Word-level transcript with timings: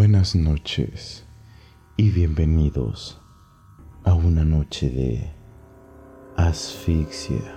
Buenas 0.00 0.34
noches 0.34 1.26
y 1.98 2.08
bienvenidos 2.08 3.20
a 4.02 4.14
una 4.14 4.46
noche 4.46 4.88
de 4.88 5.30
asfixia. 6.38 7.54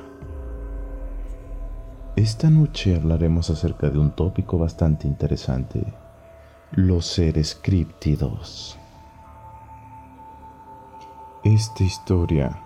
Esta 2.17 2.49
noche 2.49 2.97
hablaremos 2.97 3.49
acerca 3.49 3.89
de 3.89 3.97
un 3.97 4.11
tópico 4.11 4.57
bastante 4.57 5.07
interesante, 5.07 5.85
los 6.73 7.05
seres 7.05 7.57
críptidos. 7.63 8.77
Esta 11.45 11.81
historia 11.85 12.61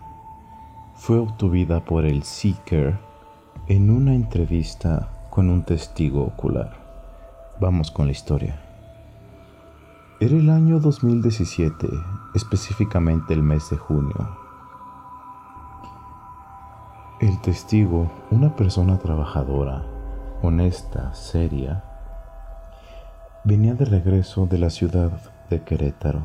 fue 0.95 1.19
obtuvida 1.19 1.85
por 1.85 2.03
el 2.03 2.23
Seeker 2.23 2.97
en 3.67 3.91
una 3.91 4.15
entrevista 4.15 5.27
con 5.29 5.51
un 5.51 5.63
testigo 5.63 6.23
ocular. 6.23 7.55
Vamos 7.59 7.91
con 7.91 8.07
la 8.07 8.13
historia. 8.13 8.66
Era 10.19 10.35
el 10.35 10.49
año 10.49 10.79
2017, 10.79 11.87
específicamente 12.33 13.35
el 13.35 13.43
mes 13.43 13.69
de 13.69 13.77
junio. 13.77 14.35
El 17.19 17.39
testigo, 17.41 18.09
una 18.31 18.55
persona 18.55 18.97
trabajadora, 18.97 19.83
honesta, 20.41 21.13
seria, 21.13 21.83
venía 23.43 23.75
de 23.75 23.85
regreso 23.85 24.47
de 24.47 24.57
la 24.57 24.71
ciudad 24.71 25.11
de 25.51 25.61
Querétaro 25.61 26.23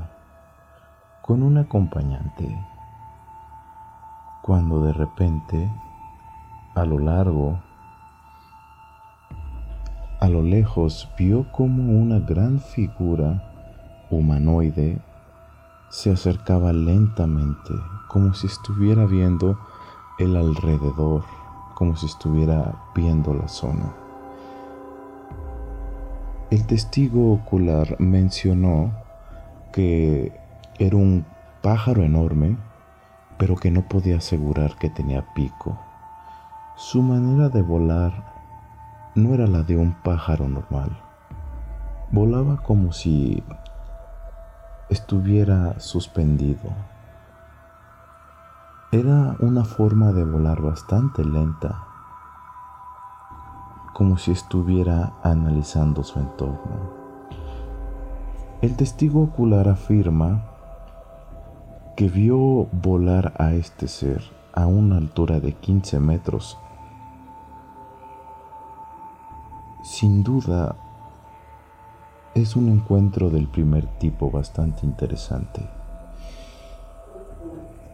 con 1.20 1.42
un 1.42 1.58
acompañante, 1.58 2.48
cuando 4.40 4.84
de 4.84 4.94
repente, 4.94 5.70
a 6.74 6.86
lo 6.86 6.98
largo, 6.98 7.60
a 10.18 10.28
lo 10.30 10.40
lejos, 10.40 11.10
vio 11.18 11.52
como 11.52 11.92
una 11.92 12.20
gran 12.20 12.58
figura 12.58 13.51
humanoide 14.16 14.98
se 15.88 16.10
acercaba 16.10 16.72
lentamente, 16.72 17.74
como 18.08 18.34
si 18.34 18.46
estuviera 18.46 19.04
viendo 19.06 19.58
el 20.18 20.36
alrededor, 20.36 21.24
como 21.74 21.96
si 21.96 22.06
estuviera 22.06 22.74
viendo 22.94 23.34
la 23.34 23.48
zona. 23.48 23.92
El 26.50 26.66
testigo 26.66 27.32
ocular 27.32 27.96
mencionó 27.98 28.92
que 29.72 30.38
era 30.78 30.96
un 30.96 31.24
pájaro 31.62 32.02
enorme, 32.02 32.56
pero 33.38 33.56
que 33.56 33.70
no 33.70 33.82
podía 33.82 34.18
asegurar 34.18 34.76
que 34.76 34.90
tenía 34.90 35.32
pico. 35.34 35.78
Su 36.76 37.02
manera 37.02 37.48
de 37.48 37.62
volar 37.62 38.32
no 39.14 39.34
era 39.34 39.46
la 39.46 39.62
de 39.62 39.76
un 39.76 39.92
pájaro 39.92 40.48
normal. 40.48 40.96
Volaba 42.10 42.58
como 42.58 42.92
si 42.92 43.42
estuviera 44.92 45.80
suspendido. 45.80 46.70
Era 48.92 49.36
una 49.40 49.64
forma 49.64 50.12
de 50.12 50.22
volar 50.22 50.60
bastante 50.60 51.24
lenta, 51.24 51.84
como 53.94 54.18
si 54.18 54.32
estuviera 54.32 55.14
analizando 55.22 56.04
su 56.04 56.18
entorno. 56.18 56.90
El 58.60 58.76
testigo 58.76 59.22
ocular 59.22 59.66
afirma 59.66 60.42
que 61.96 62.08
vio 62.08 62.66
volar 62.70 63.32
a 63.38 63.54
este 63.54 63.88
ser 63.88 64.22
a 64.52 64.66
una 64.66 64.98
altura 64.98 65.40
de 65.40 65.54
15 65.54 66.00
metros. 66.00 66.58
Sin 69.82 70.22
duda, 70.22 70.76
es 72.34 72.56
un 72.56 72.70
encuentro 72.70 73.28
del 73.28 73.46
primer 73.46 73.86
tipo 73.98 74.30
bastante 74.30 74.86
interesante. 74.86 75.68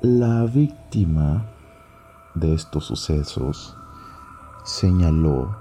La 0.00 0.44
víctima 0.44 1.44
de 2.36 2.54
estos 2.54 2.84
sucesos 2.84 3.76
señaló 4.64 5.56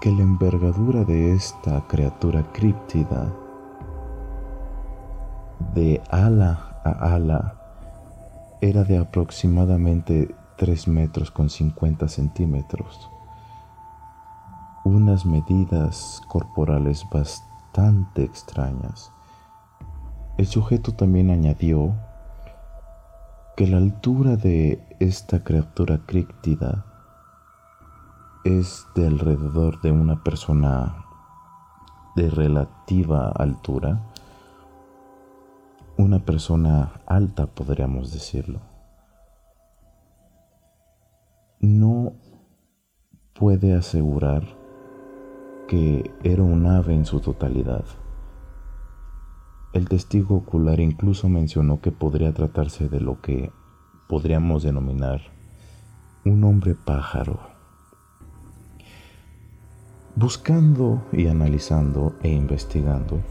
que 0.00 0.10
la 0.10 0.22
envergadura 0.22 1.04
de 1.04 1.34
esta 1.34 1.86
criatura 1.86 2.42
críptida 2.52 3.32
de 5.74 6.02
ala 6.10 6.80
a 6.84 7.14
ala 7.14 7.54
era 8.60 8.82
de 8.82 8.98
aproximadamente 8.98 10.34
3 10.56 10.88
metros 10.88 11.30
con 11.30 11.48
50 11.48 12.08
centímetros 12.08 13.11
unas 14.84 15.24
medidas 15.24 16.20
corporales 16.28 17.06
bastante 17.10 18.24
extrañas. 18.24 19.12
El 20.38 20.46
sujeto 20.46 20.92
también 20.92 21.30
añadió 21.30 21.94
que 23.56 23.66
la 23.66 23.76
altura 23.76 24.36
de 24.36 24.82
esta 24.98 25.44
criatura 25.44 26.00
críptida 26.06 26.86
es 28.44 28.86
de 28.94 29.06
alrededor 29.06 29.80
de 29.82 29.92
una 29.92 30.22
persona 30.22 31.04
de 32.16 32.28
relativa 32.30 33.28
altura, 33.28 34.00
una 35.96 36.18
persona 36.18 36.92
alta 37.06 37.46
podríamos 37.46 38.12
decirlo. 38.12 38.60
No 41.60 42.14
puede 43.34 43.74
asegurar 43.76 44.61
que 45.72 46.10
era 46.22 46.42
un 46.42 46.66
ave 46.66 46.92
en 46.92 47.06
su 47.06 47.20
totalidad. 47.20 47.86
El 49.72 49.88
testigo 49.88 50.36
ocular 50.36 50.80
incluso 50.80 51.30
mencionó 51.30 51.80
que 51.80 51.90
podría 51.90 52.34
tratarse 52.34 52.90
de 52.90 53.00
lo 53.00 53.22
que 53.22 53.50
podríamos 54.06 54.64
denominar 54.64 55.22
un 56.26 56.44
hombre 56.44 56.74
pájaro. 56.74 57.40
Buscando 60.14 61.04
y 61.10 61.28
analizando 61.28 62.16
e 62.22 62.28
investigando, 62.28 63.22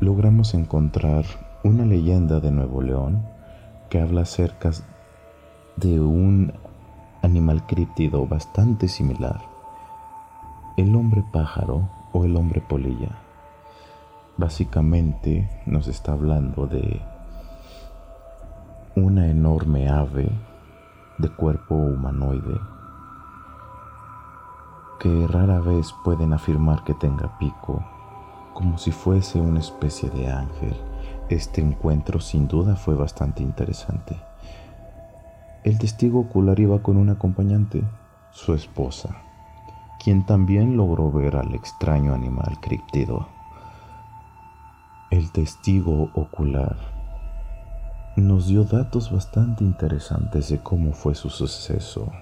logramos 0.00 0.54
encontrar 0.54 1.24
una 1.62 1.84
leyenda 1.84 2.40
de 2.40 2.50
Nuevo 2.50 2.82
León 2.82 3.22
que 3.88 4.00
habla 4.00 4.22
acerca 4.22 4.72
de 5.76 6.00
un 6.00 6.54
animal 7.22 7.64
críptido 7.68 8.26
bastante 8.26 8.88
similar 8.88 9.53
el 10.76 10.96
hombre 10.96 11.24
pájaro 11.30 11.88
o 12.12 12.24
el 12.24 12.36
hombre 12.36 12.60
polilla. 12.60 13.20
Básicamente 14.36 15.48
nos 15.66 15.86
está 15.86 16.12
hablando 16.12 16.66
de 16.66 17.00
una 18.96 19.28
enorme 19.28 19.88
ave 19.88 20.28
de 21.18 21.28
cuerpo 21.28 21.76
humanoide 21.76 22.58
que 24.98 25.26
rara 25.28 25.60
vez 25.60 25.94
pueden 26.04 26.32
afirmar 26.32 26.82
que 26.82 26.94
tenga 26.94 27.38
pico, 27.38 27.84
como 28.52 28.76
si 28.76 28.90
fuese 28.90 29.40
una 29.40 29.60
especie 29.60 30.10
de 30.10 30.28
ángel. 30.28 30.74
Este 31.28 31.60
encuentro 31.60 32.20
sin 32.20 32.48
duda 32.48 32.74
fue 32.74 32.96
bastante 32.96 33.44
interesante. 33.44 34.20
El 35.62 35.78
testigo 35.78 36.20
ocular 36.20 36.58
iba 36.58 36.82
con 36.82 36.96
un 36.96 37.10
acompañante, 37.10 37.84
su 38.32 38.54
esposa 38.54 39.23
quien 40.04 40.26
también 40.26 40.76
logró 40.76 41.10
ver 41.10 41.34
al 41.34 41.54
extraño 41.54 42.12
animal 42.12 42.60
criptido. 42.60 43.26
El 45.10 45.32
testigo 45.32 46.10
ocular 46.12 46.76
nos 48.14 48.46
dio 48.46 48.64
datos 48.64 49.10
bastante 49.10 49.64
interesantes 49.64 50.50
de 50.50 50.62
cómo 50.62 50.92
fue 50.92 51.14
su 51.14 51.30
suceso. 51.30 52.12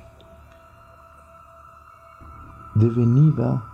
De 2.76 2.88
venida 2.88 3.64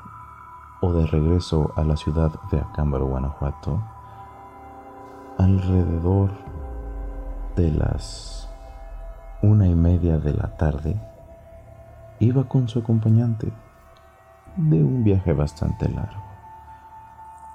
o 0.81 0.91
de 0.95 1.07
regreso 1.07 1.75
a 1.77 1.85
la 1.85 1.99
ciudad 1.99 2.33
de 2.51 2.61
Acámbaro, 2.61 3.09
Guanajuato, 3.09 3.83
alrededor 5.37 6.31
de 7.57 7.73
las 7.73 8.49
una 9.43 9.67
y 9.67 9.75
media 9.75 10.17
de 10.17 10.33
la 10.33 10.57
tarde, 10.57 10.99
iba 12.21 12.45
con 12.45 12.69
su 12.69 12.79
acompañante 12.79 13.53
de 14.59 14.83
un 14.83 15.05
viaje 15.05 15.33
bastante 15.33 15.89
largo, 15.89 16.21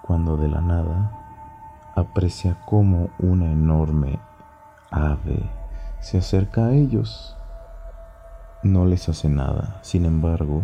cuando 0.04 0.38
de 0.38 0.48
la 0.48 0.62
nada 0.62 1.12
aprecia 1.96 2.58
cómo 2.66 3.10
una 3.20 3.52
enorme 3.52 4.20
ave 4.90 5.52
se 6.00 6.20
acerca 6.20 6.68
a 6.68 6.72
ellos. 6.72 7.36
No 8.64 8.86
les 8.86 9.10
hace 9.10 9.28
nada, 9.28 9.80
sin 9.82 10.06
embargo, 10.06 10.64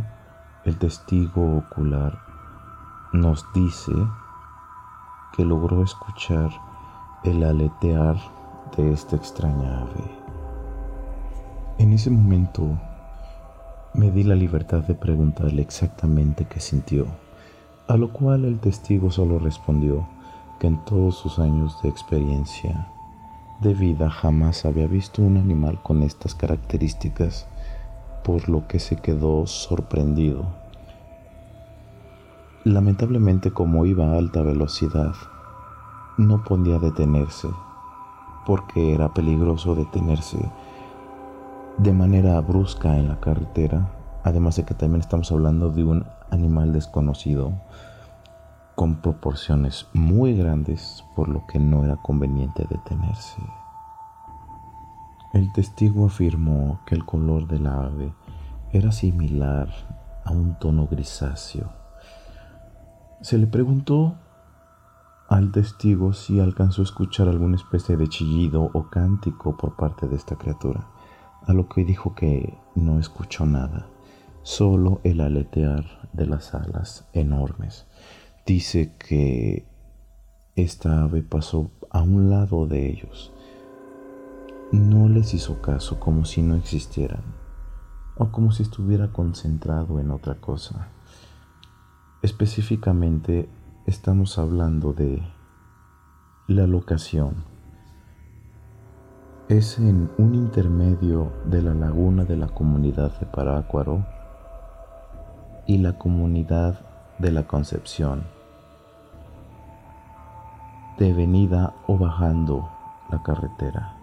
el 0.64 0.78
testigo 0.78 1.58
ocular 1.58 2.18
nos 3.12 3.46
dice 3.54 3.92
que 5.36 5.44
logró 5.44 5.84
escuchar 5.84 6.52
el 7.26 7.44
aletear 7.44 8.16
de 8.78 8.94
esta 8.94 9.18
extraña 9.18 9.82
ave. 9.82 10.10
En 11.80 11.92
ese 11.92 12.10
momento 12.10 12.80
me 13.94 14.12
di 14.12 14.24
la 14.24 14.36
libertad 14.36 14.84
de 14.84 14.94
preguntarle 14.94 15.62
exactamente 15.62 16.46
qué 16.46 16.60
sintió. 16.60 17.08
A 17.88 17.98
lo 17.98 18.14
cual 18.14 18.46
el 18.46 18.60
testigo 18.60 19.10
solo 19.10 19.40
respondió 19.40 20.08
que 20.60 20.68
en 20.68 20.84
todos 20.86 21.16
sus 21.16 21.40
años 21.40 21.82
de 21.82 21.90
experiencia 21.90 22.88
de 23.62 23.74
vida 23.74 24.10
jamás 24.10 24.66
había 24.66 24.88
visto 24.88 25.22
un 25.22 25.38
animal 25.38 25.82
con 25.82 26.04
estas 26.04 26.36
características, 26.36 27.48
por 28.24 28.48
lo 28.48 28.68
que 28.68 28.80
se 28.80 28.96
quedó 28.96 29.48
sorprendido. 29.48 30.46
Lamentablemente 32.64 33.52
como 33.52 33.86
iba 33.86 34.12
a 34.12 34.18
alta 34.18 34.44
velocidad, 34.44 35.14
no 36.18 36.44
podía 36.44 36.78
detenerse, 36.78 37.48
porque 38.46 38.94
era 38.94 39.14
peligroso 39.14 39.74
detenerse 39.74 40.38
de 41.80 41.94
manera 41.94 42.42
brusca 42.42 42.98
en 42.98 43.08
la 43.08 43.22
carretera, 43.22 43.90
además 44.26 44.58
de 44.58 44.66
que 44.66 44.74
también 44.74 45.00
estamos 45.00 45.32
hablando 45.32 45.70
de 45.70 45.86
un 45.86 46.06
animal 46.30 46.74
desconocido 46.74 47.54
con 48.76 48.98
proporciones 48.98 49.88
muy 49.94 50.36
grandes, 50.36 51.06
por 51.16 51.30
lo 51.30 51.48
que 51.48 51.58
no 51.58 51.86
era 51.86 51.96
conveniente 51.96 52.68
detenerse. 52.70 53.42
El 55.32 55.54
testigo 55.54 56.08
afirmó 56.08 56.82
que 56.86 56.96
el 56.96 57.06
color 57.06 57.48
del 57.48 57.66
ave 57.66 58.14
era 58.74 58.92
similar 58.92 59.70
a 60.26 60.32
un 60.32 60.60
tono 60.60 60.86
grisáceo. 60.86 61.70
Se 63.22 63.38
le 63.38 63.48
preguntó 63.48 64.16
al 65.30 65.54
testigo 65.54 66.12
si 66.12 66.42
alcanzó 66.42 66.82
a 66.82 66.86
escuchar 66.86 67.30
alguna 67.30 67.56
especie 67.56 67.96
de 67.96 68.10
chillido 68.10 68.70
o 68.74 68.90
cántico 68.90 69.56
por 69.56 69.78
parte 69.78 70.08
de 70.08 70.18
esta 70.18 70.36
criatura 70.36 70.86
a 71.46 71.54
lo 71.54 71.68
que 71.70 71.86
dijo 71.86 72.16
que 72.16 72.58
no 72.76 73.00
escuchó 73.00 73.46
nada, 73.46 73.88
solo 74.44 75.02
el 75.04 75.22
aletear 75.22 76.10
de 76.14 76.26
las 76.26 76.54
alas 76.54 77.08
enormes. 77.14 77.86
Dice 78.46 78.94
que 78.98 79.66
esta 80.56 81.04
ave 81.04 81.22
pasó 81.22 81.72
a 81.90 82.02
un 82.02 82.30
lado 82.30 82.68
de 82.68 82.90
ellos. 82.90 83.32
No 84.72 85.10
les 85.10 85.34
hizo 85.34 85.62
caso 85.62 86.00
como 86.00 86.26
si 86.26 86.42
no 86.42 86.56
existieran 86.56 87.24
o 88.18 88.32
como 88.32 88.52
si 88.52 88.64
estuviera 88.64 89.12
concentrado 89.12 90.00
en 90.00 90.12
otra 90.12 90.36
cosa. 90.36 90.90
Específicamente 92.22 93.50
estamos 93.86 94.38
hablando 94.38 94.94
de 94.94 95.24
la 96.48 96.68
locación 96.68 97.44
es 99.50 99.80
en 99.80 100.12
un 100.20 100.36
intermedio 100.36 101.34
de 101.46 101.64
la 101.64 101.74
laguna 101.74 102.24
de 102.24 102.38
la 102.38 102.50
comunidad 102.50 103.20
de 103.20 103.26
Parácuaro 103.26 104.06
y 105.66 105.80
la 105.80 105.98
comunidad 105.98 106.80
de 107.18 107.32
la 107.32 107.48
Concepción, 107.48 108.26
de 111.00 111.14
venida 111.14 111.74
o 111.88 111.98
bajando 111.98 112.70
la 113.10 113.24
carretera. 113.24 113.96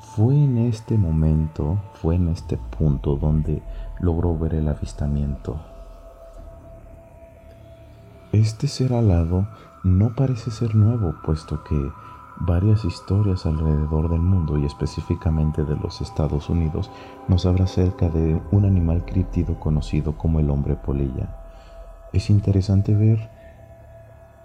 Fue 0.00 0.34
en 0.34 0.58
este 0.58 0.98
momento, 0.98 1.78
fue 1.92 2.16
en 2.16 2.28
este 2.28 2.56
punto 2.56 3.14
donde 3.14 3.62
logró 4.00 4.36
ver 4.36 4.54
el 4.54 4.66
avistamiento. 4.66 5.60
Este 8.32 8.66
ser 8.66 8.92
alado 8.92 9.46
no 9.84 10.16
parece 10.16 10.50
ser 10.50 10.74
nuevo, 10.74 11.14
puesto 11.24 11.62
que 11.62 11.76
varias 12.36 12.84
historias 12.84 13.46
alrededor 13.46 14.10
del 14.10 14.20
mundo 14.20 14.58
y 14.58 14.64
específicamente 14.64 15.64
de 15.64 15.76
los 15.76 16.00
Estados 16.00 16.48
Unidos 16.50 16.90
nos 17.28 17.46
habla 17.46 17.64
acerca 17.64 18.08
de 18.08 18.40
un 18.50 18.64
animal 18.64 19.04
críptido 19.04 19.58
conocido 19.60 20.16
como 20.18 20.40
el 20.40 20.50
hombre 20.50 20.74
polilla. 20.74 21.28
Es 22.12 22.30
interesante 22.30 22.94
ver 22.94 23.30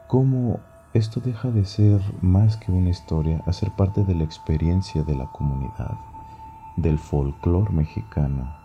cómo 0.07 0.59
esto 0.93 1.19
deja 1.19 1.51
de 1.51 1.65
ser 1.65 2.01
más 2.21 2.57
que 2.57 2.71
una 2.71 2.89
historia 2.89 3.43
a 3.45 3.53
ser 3.53 3.71
parte 3.71 4.03
de 4.03 4.15
la 4.15 4.23
experiencia 4.23 5.03
de 5.03 5.15
la 5.15 5.27
comunidad, 5.27 5.97
del 6.77 6.97
folclore 6.97 7.71
mexicano. 7.71 8.55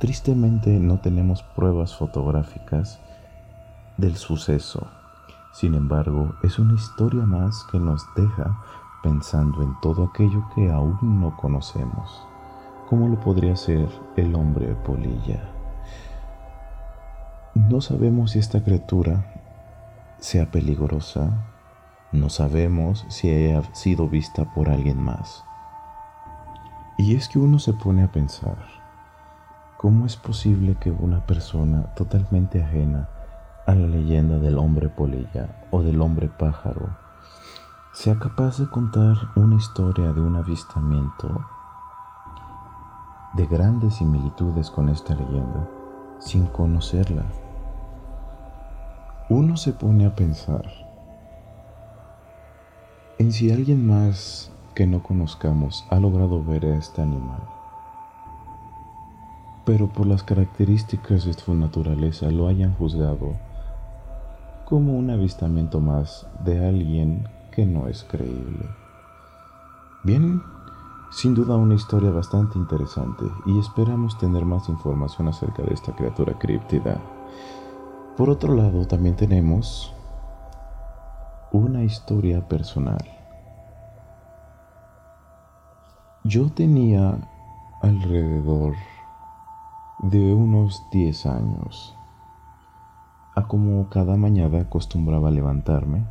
Tristemente 0.00 0.70
no 0.80 0.98
tenemos 0.98 1.44
pruebas 1.44 1.94
fotográficas 1.94 3.00
del 3.96 4.16
suceso 4.16 4.88
sin 5.52 5.74
embargo, 5.74 6.34
es 6.42 6.58
una 6.58 6.72
historia 6.72 7.26
más 7.26 7.64
que 7.70 7.78
nos 7.78 8.06
deja 8.16 8.58
pensando 9.02 9.62
en 9.62 9.78
todo 9.80 10.04
aquello 10.04 10.42
que 10.54 10.70
aún 10.70 11.20
no 11.20 11.36
conocemos. 11.36 12.26
¿Cómo 12.88 13.08
lo 13.08 13.20
podría 13.20 13.54
ser 13.54 13.88
el 14.16 14.34
hombre 14.34 14.74
polilla? 14.76 15.50
No 17.54 17.82
sabemos 17.82 18.30
si 18.30 18.38
esta 18.38 18.64
criatura 18.64 19.26
sea 20.18 20.50
peligrosa, 20.50 21.44
no 22.12 22.30
sabemos 22.30 23.04
si 23.08 23.28
haya 23.28 23.62
sido 23.74 24.08
vista 24.08 24.46
por 24.54 24.70
alguien 24.70 25.02
más. 25.02 25.44
Y 26.96 27.14
es 27.14 27.28
que 27.28 27.38
uno 27.38 27.58
se 27.58 27.74
pone 27.74 28.04
a 28.04 28.12
pensar, 28.12 28.56
¿cómo 29.76 30.06
es 30.06 30.16
posible 30.16 30.76
que 30.76 30.90
una 30.90 31.26
persona 31.26 31.92
totalmente 31.94 32.62
ajena 32.62 33.08
a 33.66 33.74
la 33.74 33.86
leyenda 33.86 34.38
del 34.38 34.58
hombre 34.58 34.88
polilla 34.88 35.66
o 35.70 35.82
del 35.82 36.00
hombre 36.00 36.28
pájaro, 36.28 36.96
sea 37.92 38.18
capaz 38.18 38.58
de 38.58 38.68
contar 38.68 39.16
una 39.36 39.56
historia 39.56 40.12
de 40.12 40.20
un 40.20 40.36
avistamiento 40.36 41.46
de 43.34 43.46
grandes 43.46 43.94
similitudes 43.94 44.70
con 44.70 44.88
esta 44.88 45.14
leyenda 45.14 45.68
sin 46.18 46.46
conocerla. 46.46 47.24
Uno 49.28 49.56
se 49.56 49.72
pone 49.72 50.06
a 50.06 50.14
pensar 50.14 50.64
en 53.18 53.32
si 53.32 53.52
alguien 53.52 53.86
más 53.86 54.50
que 54.74 54.86
no 54.86 55.02
conozcamos 55.02 55.86
ha 55.90 56.00
logrado 56.00 56.42
ver 56.42 56.64
a 56.64 56.76
este 56.76 57.02
animal 57.02 57.42
pero 59.64 59.88
por 59.88 60.06
las 60.06 60.22
características 60.22 61.24
de 61.24 61.34
su 61.34 61.54
naturaleza 61.54 62.30
lo 62.30 62.48
hayan 62.48 62.74
juzgado 62.74 63.36
como 64.72 64.94
un 64.94 65.10
avistamiento 65.10 65.80
más 65.80 66.26
de 66.46 66.66
alguien 66.66 67.28
que 67.50 67.66
no 67.66 67.88
es 67.88 68.04
creíble. 68.04 68.64
Bien, 70.02 70.40
sin 71.10 71.34
duda 71.34 71.58
una 71.58 71.74
historia 71.74 72.10
bastante 72.10 72.58
interesante 72.58 73.22
y 73.44 73.58
esperamos 73.58 74.16
tener 74.16 74.46
más 74.46 74.70
información 74.70 75.28
acerca 75.28 75.62
de 75.62 75.74
esta 75.74 75.94
criatura 75.94 76.38
críptida. 76.38 76.98
Por 78.16 78.30
otro 78.30 78.54
lado, 78.54 78.86
también 78.86 79.14
tenemos 79.14 79.94
una 81.52 81.84
historia 81.84 82.48
personal. 82.48 83.04
Yo 86.24 86.50
tenía 86.50 87.18
alrededor 87.82 88.72
de 89.98 90.32
unos 90.32 90.82
10 90.90 91.26
años 91.26 91.94
a 93.34 93.46
como 93.46 93.88
cada 93.88 94.16
mañana 94.16 94.60
acostumbraba 94.60 95.30
levantarme 95.30 96.04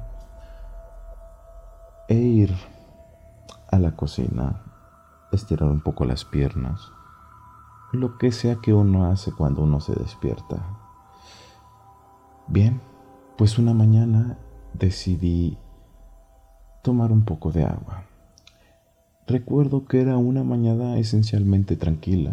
e 2.07 2.15
ir 2.15 2.53
a 3.69 3.79
la 3.79 3.95
cocina, 3.95 4.61
estirar 5.31 5.69
un 5.69 5.81
poco 5.81 6.05
las 6.05 6.25
piernas, 6.25 6.91
lo 7.93 8.17
que 8.17 8.31
sea 8.31 8.55
que 8.55 8.73
uno 8.73 9.05
hace 9.05 9.31
cuando 9.31 9.63
uno 9.63 9.79
se 9.79 9.93
despierta. 9.93 10.65
Bien, 12.47 12.81
pues 13.37 13.57
una 13.57 13.73
mañana 13.73 14.37
decidí 14.73 15.57
tomar 16.81 17.11
un 17.11 17.23
poco 17.23 17.51
de 17.51 17.63
agua. 17.63 18.03
Recuerdo 19.27 19.85
que 19.85 20.01
era 20.01 20.17
una 20.17 20.43
mañana 20.43 20.97
esencialmente 20.97 21.77
tranquila, 21.77 22.31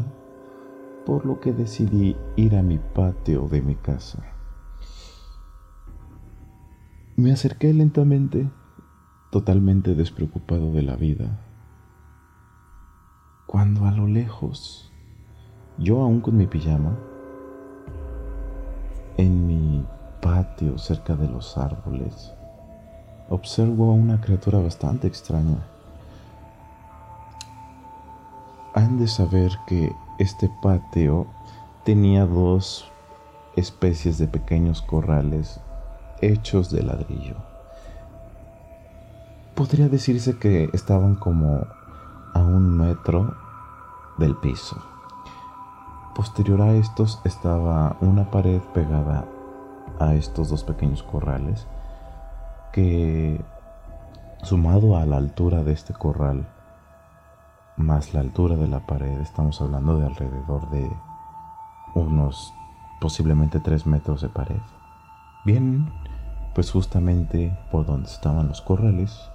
por 1.04 1.26
lo 1.26 1.40
que 1.40 1.52
decidí 1.52 2.16
ir 2.36 2.56
a 2.56 2.62
mi 2.62 2.78
patio 2.78 3.46
de 3.48 3.62
mi 3.62 3.76
casa. 3.76 4.37
Me 7.18 7.32
acerqué 7.32 7.74
lentamente, 7.74 8.48
totalmente 9.32 9.96
despreocupado 9.96 10.70
de 10.70 10.82
la 10.82 10.94
vida, 10.94 11.40
cuando 13.48 13.86
a 13.86 13.90
lo 13.90 14.06
lejos, 14.06 14.92
yo 15.78 16.00
aún 16.00 16.20
con 16.20 16.36
mi 16.36 16.46
pijama, 16.46 16.96
en 19.16 19.48
mi 19.48 19.84
patio 20.22 20.78
cerca 20.78 21.16
de 21.16 21.26
los 21.26 21.58
árboles, 21.58 22.32
observo 23.28 23.90
a 23.90 23.94
una 23.94 24.20
criatura 24.20 24.60
bastante 24.60 25.08
extraña. 25.08 25.58
Han 28.74 28.96
de 28.96 29.08
saber 29.08 29.50
que 29.66 29.90
este 30.20 30.48
patio 30.62 31.26
tenía 31.84 32.26
dos 32.26 32.88
especies 33.56 34.18
de 34.18 34.28
pequeños 34.28 34.82
corrales 34.82 35.60
hechos 36.20 36.70
de 36.70 36.82
ladrillo. 36.82 37.36
Podría 39.54 39.88
decirse 39.88 40.38
que 40.38 40.70
estaban 40.72 41.14
como 41.14 41.66
a 42.34 42.40
un 42.40 42.76
metro 42.76 43.34
del 44.18 44.36
piso. 44.36 44.76
Posterior 46.14 46.62
a 46.62 46.72
estos 46.72 47.20
estaba 47.24 47.96
una 48.00 48.30
pared 48.30 48.60
pegada 48.74 49.24
a 50.00 50.14
estos 50.14 50.48
dos 50.48 50.64
pequeños 50.64 51.02
corrales 51.02 51.66
que 52.72 53.40
sumado 54.42 54.96
a 54.96 55.06
la 55.06 55.16
altura 55.16 55.64
de 55.64 55.72
este 55.72 55.92
corral 55.92 56.46
más 57.76 58.12
la 58.14 58.20
altura 58.20 58.56
de 58.56 58.68
la 58.68 58.80
pared 58.80 59.20
estamos 59.20 59.60
hablando 59.60 59.98
de 59.98 60.06
alrededor 60.06 60.68
de 60.70 60.90
unos 61.94 62.52
posiblemente 63.00 63.60
3 63.60 63.86
metros 63.86 64.20
de 64.20 64.28
pared 64.28 64.60
bien 65.44 65.92
pues 66.54 66.70
justamente 66.70 67.56
por 67.70 67.86
donde 67.86 68.08
estaban 68.08 68.48
los 68.48 68.60
corrales 68.60 69.30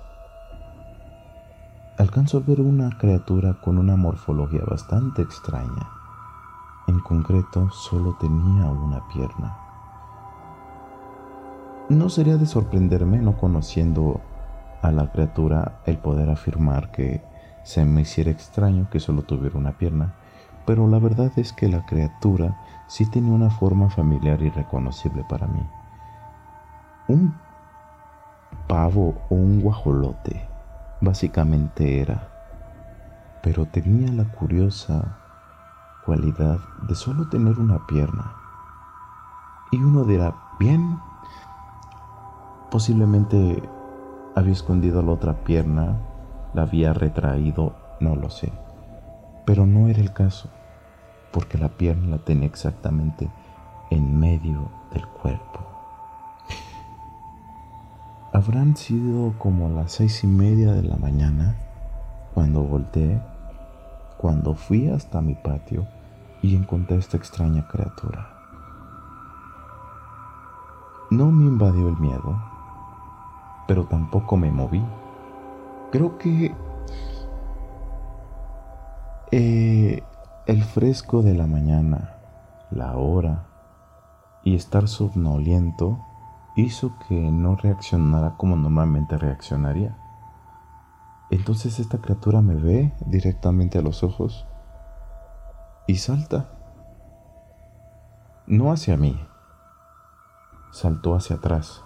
alcanzo 1.97 2.37
a 2.37 2.41
ver 2.41 2.61
una 2.61 2.97
criatura 2.97 3.55
con 3.61 3.77
una 3.77 3.95
morfología 3.95 4.61
bastante 4.69 5.21
extraña 5.21 5.89
en 6.87 6.99
concreto 6.99 7.69
solo 7.71 8.17
tenía 8.19 8.65
una 8.65 9.07
pierna 9.09 9.57
no 11.89 12.09
sería 12.09 12.37
de 12.37 12.45
sorprenderme, 12.45 13.19
no 13.19 13.37
conociendo 13.37 14.21
a 14.81 14.91
la 14.91 15.11
criatura, 15.11 15.81
el 15.85 15.97
poder 15.97 16.29
afirmar 16.29 16.91
que 16.91 17.21
se 17.63 17.83
me 17.85 18.01
hiciera 18.01 18.31
extraño 18.31 18.89
que 18.89 18.99
solo 18.99 19.23
tuviera 19.23 19.57
una 19.57 19.77
pierna, 19.77 20.13
pero 20.65 20.87
la 20.87 20.99
verdad 20.99 21.31
es 21.37 21.51
que 21.51 21.67
la 21.67 21.85
criatura 21.85 22.57
sí 22.87 23.05
tenía 23.09 23.33
una 23.33 23.49
forma 23.49 23.89
familiar 23.89 24.41
y 24.41 24.49
reconocible 24.49 25.25
para 25.27 25.47
mí. 25.47 25.65
Un 27.07 27.33
pavo 28.67 29.21
o 29.29 29.35
un 29.35 29.61
guajolote, 29.61 30.47
básicamente 31.01 32.01
era, 32.01 32.29
pero 33.41 33.65
tenía 33.65 34.11
la 34.11 34.25
curiosa 34.25 35.19
cualidad 36.05 36.59
de 36.87 36.95
solo 36.95 37.27
tener 37.29 37.59
una 37.59 37.85
pierna. 37.87 38.33
Y 39.71 39.81
uno 39.83 40.03
dirá, 40.03 40.35
bien, 40.59 40.99
Posiblemente 42.73 43.61
había 44.33 44.51
escondido 44.51 45.03
la 45.03 45.11
otra 45.11 45.43
pierna, 45.43 45.95
la 46.55 46.63
había 46.63 46.91
retraído, 46.91 47.75
no 47.99 48.15
lo 48.15 48.31
sé. 48.31 48.51
Pero 49.45 49.67
no 49.67 49.89
era 49.89 49.99
el 49.99 50.11
caso, 50.11 50.49
porque 51.31 51.59
la 51.59 51.69
pierna 51.69 52.07
la 52.07 52.17
tenía 52.17 52.47
exactamente 52.47 53.29
en 53.91 54.19
medio 54.19 54.71
del 54.91 55.05
cuerpo. 55.05 55.62
Habrán 58.33 58.75
sido 58.75 59.37
como 59.37 59.69
las 59.69 59.91
seis 59.91 60.23
y 60.23 60.27
media 60.27 60.71
de 60.71 60.81
la 60.81 60.95
mañana 60.95 61.55
cuando 62.33 62.63
volteé, 62.63 63.21
cuando 64.17 64.55
fui 64.55 64.89
hasta 64.89 65.21
mi 65.21 65.35
patio 65.35 65.85
y 66.41 66.55
encontré 66.55 66.97
esta 66.97 67.15
extraña 67.15 67.67
criatura. 67.67 68.27
No 71.11 71.31
me 71.31 71.43
invadió 71.43 71.89
el 71.89 71.97
miedo, 71.97 72.41
pero 73.67 73.85
tampoco 73.85 74.35
me 74.35 74.49
moví. 74.49 74.83
Creo 75.91 76.17
que 76.17 76.55
eh, 79.29 80.03
el 80.47 80.63
fresco 80.63 81.21
de 81.21 81.35
la 81.35 81.45
mañana, 81.45 82.15
la 82.71 82.97
hora 82.97 83.45
y 84.43 84.55
estar 84.55 84.87
somnoliento 84.87 85.99
hizo 86.55 86.93
que 87.07 87.15
no 87.15 87.55
reaccionara 87.55 88.35
como 88.37 88.55
normalmente 88.55 89.17
reaccionaría. 89.17 89.97
Entonces 91.29 91.79
esta 91.79 91.99
criatura 91.99 92.41
me 92.41 92.55
ve 92.55 92.93
directamente 93.05 93.79
a 93.79 93.81
los 93.81 94.03
ojos 94.03 94.45
y 95.87 95.95
salta. 95.95 96.49
No 98.45 98.71
hacia 98.71 98.97
mí, 98.97 99.19
saltó 100.71 101.15
hacia 101.15 101.37
atrás 101.37 101.83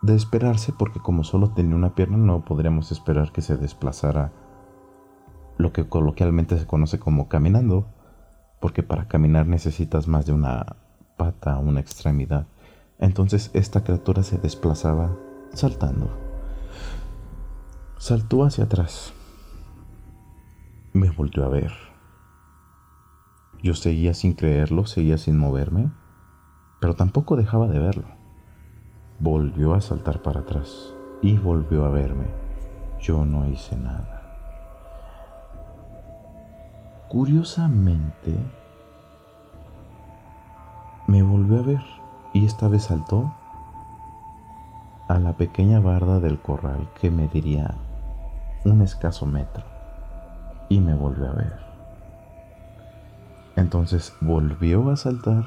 de 0.00 0.14
esperarse 0.14 0.72
porque 0.72 1.00
como 1.00 1.24
solo 1.24 1.50
tenía 1.50 1.74
una 1.74 1.94
pierna 1.94 2.16
no 2.16 2.44
podríamos 2.44 2.92
esperar 2.92 3.32
que 3.32 3.42
se 3.42 3.56
desplazara 3.56 4.30
lo 5.56 5.72
que 5.72 5.88
coloquialmente 5.88 6.56
se 6.56 6.66
conoce 6.66 7.00
como 7.00 7.28
caminando, 7.28 7.86
porque 8.60 8.84
para 8.84 9.08
caminar 9.08 9.48
necesitas 9.48 10.06
más 10.06 10.24
de 10.24 10.32
una 10.32 10.76
pata, 11.16 11.58
una 11.58 11.80
extremidad. 11.80 12.46
Entonces 12.98 13.50
esta 13.54 13.84
criatura 13.84 14.22
se 14.22 14.38
desplazaba 14.38 15.16
saltando. 15.52 16.10
Saltó 17.96 18.44
hacia 18.44 18.64
atrás. 18.64 19.12
Me 20.92 21.10
volvió 21.10 21.44
a 21.44 21.48
ver. 21.48 21.72
Yo 23.62 23.74
seguía 23.74 24.14
sin 24.14 24.34
creerlo, 24.34 24.86
seguía 24.86 25.18
sin 25.18 25.38
moverme, 25.38 25.90
pero 26.80 26.94
tampoco 26.94 27.36
dejaba 27.36 27.68
de 27.68 27.78
verlo. 27.78 28.08
Volvió 29.20 29.74
a 29.74 29.80
saltar 29.80 30.22
para 30.22 30.40
atrás 30.40 30.92
y 31.22 31.36
volvió 31.36 31.84
a 31.84 31.90
verme. 31.90 32.26
Yo 33.00 33.24
no 33.24 33.48
hice 33.48 33.76
nada. 33.76 34.18
Curiosamente, 37.08 38.36
me 41.06 41.22
volvió 41.22 41.58
a 41.58 41.62
ver 41.62 41.97
y 42.32 42.46
esta 42.46 42.68
vez 42.68 42.84
saltó 42.84 43.32
a 45.08 45.18
la 45.18 45.32
pequeña 45.32 45.80
barda 45.80 46.20
del 46.20 46.38
corral 46.38 46.88
que 47.00 47.10
me 47.10 47.28
diría 47.28 47.74
un 48.64 48.82
escaso 48.82 49.26
metro 49.26 49.64
y 50.68 50.80
me 50.80 50.94
volvió 50.94 51.30
a 51.30 51.32
ver. 51.32 51.58
Entonces 53.56 54.14
volvió 54.20 54.90
a 54.90 54.96
saltar 54.96 55.44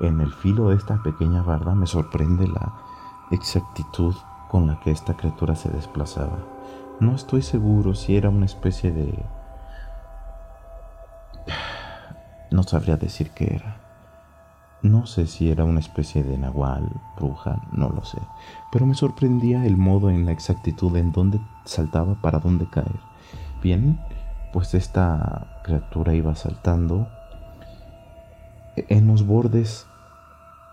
en 0.00 0.20
el 0.20 0.32
filo 0.32 0.70
de 0.70 0.76
esta 0.76 1.02
pequeña 1.02 1.42
barda. 1.42 1.74
Me 1.74 1.86
sorprende 1.86 2.48
la 2.48 2.72
exactitud 3.30 4.14
con 4.48 4.66
la 4.66 4.80
que 4.80 4.90
esta 4.90 5.14
criatura 5.14 5.54
se 5.54 5.68
desplazaba. 5.68 6.38
No 7.00 7.14
estoy 7.14 7.42
seguro 7.42 7.94
si 7.94 8.16
era 8.16 8.30
una 8.30 8.46
especie 8.46 8.90
de... 8.90 9.24
No 12.50 12.62
sabría 12.62 12.96
decir 12.96 13.30
qué 13.32 13.54
era. 13.56 13.87
No 14.82 15.06
sé 15.06 15.26
si 15.26 15.50
era 15.50 15.64
una 15.64 15.80
especie 15.80 16.22
de 16.22 16.38
nahual, 16.38 16.88
bruja, 17.16 17.60
no 17.72 17.88
lo 17.88 18.04
sé. 18.04 18.18
Pero 18.70 18.86
me 18.86 18.94
sorprendía 18.94 19.66
el 19.66 19.76
modo 19.76 20.10
en 20.10 20.24
la 20.24 20.32
exactitud 20.32 20.96
en 20.96 21.12
dónde 21.12 21.40
saltaba 21.64 22.14
para 22.14 22.38
dónde 22.38 22.66
caer. 22.68 23.00
Bien, 23.62 23.98
pues 24.52 24.74
esta 24.74 25.60
criatura 25.64 26.14
iba 26.14 26.34
saltando 26.34 27.08
en 28.76 29.08
los 29.08 29.26
bordes 29.26 29.86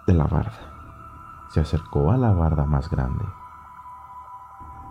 de 0.05 0.13
la 0.13 0.25
barda 0.25 0.75
se 1.55 1.61
acercó 1.61 2.11
a 2.11 2.17
la 2.17 2.33
barda 2.33 2.65
más 2.65 2.89
grande 2.89 3.23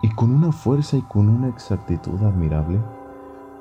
y 0.00 0.08
con 0.14 0.32
una 0.32 0.50
fuerza 0.50 0.96
y 0.96 1.02
con 1.02 1.28
una 1.28 1.48
exactitud 1.48 2.22
admirable 2.22 2.80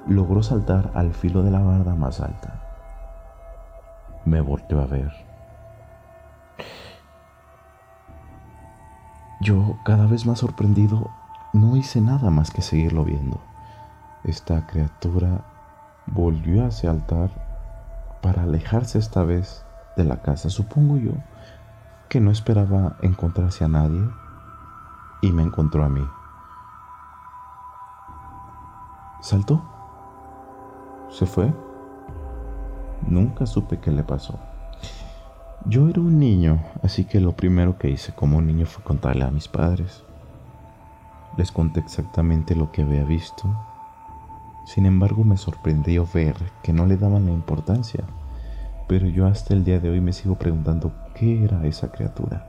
logró 0.07 0.41
saltar 0.41 0.89
al 0.93 1.13
filo 1.13 1.43
de 1.43 1.51
la 1.51 1.59
barda 1.59 1.95
más 1.95 2.21
alta. 2.21 2.61
Me 4.23 4.39
volteó 4.39 4.81
a 4.81 4.85
ver. 4.85 5.11
Yo, 9.41 9.77
cada 9.83 10.05
vez 10.05 10.25
más 10.25 10.39
sorprendido, 10.39 11.09
no 11.51 11.75
hice 11.75 12.01
nada 12.01 12.29
más 12.29 12.51
que 12.51 12.61
seguirlo 12.61 13.03
viendo. 13.03 13.39
Esta 14.23 14.65
criatura 14.65 15.41
volvió 16.05 16.65
a 16.65 16.71
saltar 16.71 17.29
para 18.21 18.43
alejarse 18.43 18.99
esta 18.99 19.23
vez 19.23 19.65
de 19.97 20.05
la 20.05 20.21
casa, 20.21 20.49
supongo 20.49 20.97
yo, 20.97 21.11
que 22.09 22.21
no 22.21 22.31
esperaba 22.31 22.95
encontrarse 23.01 23.65
a 23.65 23.67
nadie 23.67 24.01
y 25.21 25.31
me 25.31 25.43
encontró 25.43 25.83
a 25.83 25.89
mí. 25.89 26.05
¿Saltó? 29.21 29.61
¿Se 31.09 31.25
fue? 31.25 31.53
Nunca 33.07 33.45
supe 33.45 33.79
qué 33.79 33.91
le 33.91 34.03
pasó. 34.03 34.39
Yo 35.65 35.87
era 35.87 36.01
un 36.01 36.19
niño, 36.19 36.61
así 36.81 37.05
que 37.05 37.19
lo 37.19 37.33
primero 37.33 37.77
que 37.77 37.89
hice 37.89 38.13
como 38.13 38.41
niño 38.41 38.65
fue 38.65 38.83
contarle 38.83 39.23
a 39.23 39.31
mis 39.31 39.47
padres. 39.47 40.03
Les 41.37 41.51
conté 41.51 41.79
exactamente 41.79 42.55
lo 42.55 42.71
que 42.71 42.81
había 42.81 43.03
visto. 43.03 43.43
Sin 44.65 44.85
embargo, 44.85 45.23
me 45.23 45.37
sorprendió 45.37 46.07
ver 46.13 46.35
que 46.61 46.73
no 46.73 46.85
le 46.85 46.97
daban 46.97 47.25
la 47.25 47.31
importancia 47.31 48.03
pero 48.87 49.07
yo 49.07 49.25
hasta 49.25 49.53
el 49.53 49.63
día 49.63 49.79
de 49.79 49.89
hoy 49.89 50.01
me 50.01 50.13
sigo 50.13 50.35
preguntando 50.35 50.91
qué 51.15 51.43
era 51.43 51.65
esa 51.65 51.91
criatura. 51.91 52.47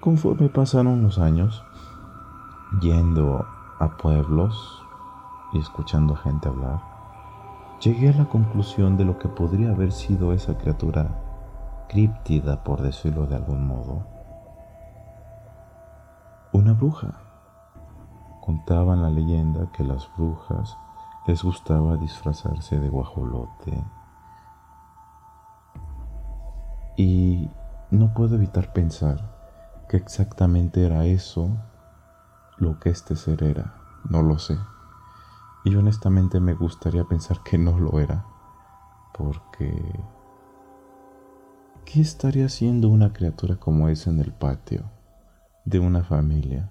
Conforme 0.00 0.48
pasaron 0.48 1.02
los 1.02 1.18
años, 1.18 1.62
yendo 2.80 3.46
a 3.78 3.96
pueblos 3.96 4.82
y 5.52 5.58
escuchando 5.58 6.16
gente 6.16 6.48
hablar, 6.48 6.80
llegué 7.80 8.10
a 8.10 8.12
la 8.12 8.26
conclusión 8.26 8.96
de 8.96 9.04
lo 9.04 9.18
que 9.18 9.28
podría 9.28 9.70
haber 9.70 9.92
sido 9.92 10.32
esa 10.32 10.56
criatura 10.58 11.16
críptida, 11.88 12.62
por 12.62 12.82
decirlo 12.82 13.26
de 13.26 13.36
algún 13.36 13.66
modo. 13.66 14.06
Una 16.52 16.74
bruja. 16.74 17.14
Contaban 18.42 19.02
la 19.02 19.10
leyenda 19.10 19.70
que 19.72 19.84
las 19.84 20.08
brujas 20.16 20.76
les 21.26 21.42
gustaba 21.42 21.96
disfrazarse 21.96 22.78
de 22.78 22.88
guajolote. 22.88 23.84
Y 26.96 27.50
no 27.90 28.12
puedo 28.12 28.36
evitar 28.36 28.72
pensar 28.72 29.18
que 29.88 29.96
exactamente 29.96 30.84
era 30.84 31.06
eso 31.06 31.50
lo 32.58 32.78
que 32.78 32.90
este 32.90 33.16
ser 33.16 33.42
era. 33.42 33.74
No 34.08 34.22
lo 34.22 34.38
sé. 34.38 34.56
Y 35.64 35.74
honestamente 35.74 36.40
me 36.40 36.54
gustaría 36.54 37.04
pensar 37.04 37.42
que 37.42 37.58
no 37.58 37.78
lo 37.78 38.00
era. 38.00 38.24
Porque... 39.16 39.72
¿Qué 41.84 42.00
estaría 42.00 42.46
haciendo 42.46 42.88
una 42.88 43.12
criatura 43.12 43.56
como 43.56 43.88
esa 43.88 44.10
en 44.10 44.20
el 44.20 44.32
patio 44.32 44.84
de 45.64 45.80
una 45.80 46.04
familia 46.04 46.70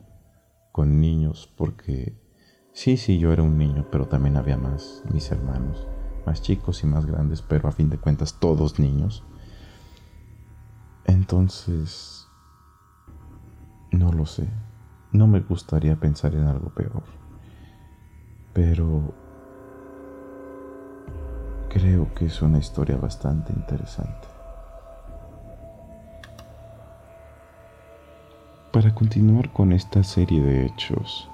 con 0.71 1.01
niños? 1.01 1.51
Porque 1.57 2.17
sí, 2.71 2.95
sí, 2.95 3.19
yo 3.19 3.33
era 3.33 3.43
un 3.43 3.57
niño, 3.57 3.85
pero 3.91 4.07
también 4.07 4.37
había 4.37 4.57
más, 4.57 5.03
mis 5.11 5.29
hermanos, 5.31 5.85
más 6.25 6.41
chicos 6.41 6.83
y 6.83 6.87
más 6.87 7.05
grandes, 7.05 7.41
pero 7.41 7.67
a 7.67 7.73
fin 7.73 7.89
de 7.89 7.97
cuentas 7.97 8.39
todos 8.39 8.79
niños. 8.79 9.23
Entonces, 11.05 12.27
no 13.91 14.13
lo 14.13 14.25
sé. 14.25 14.47
No 15.11 15.27
me 15.27 15.41
gustaría 15.41 15.99
pensar 15.99 16.33
en 16.35 16.45
algo 16.45 16.69
peor. 16.69 17.03
Pero 18.53 19.13
creo 21.69 22.13
que 22.13 22.25
es 22.25 22.41
una 22.41 22.57
historia 22.57 22.97
bastante 22.97 23.53
interesante. 23.53 24.27
Para 28.71 28.93
continuar 28.93 29.51
con 29.51 29.71
esta 29.71 30.03
serie 30.03 30.41
de 30.41 30.65
hechos, 30.65 31.29